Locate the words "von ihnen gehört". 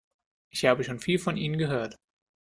1.19-1.95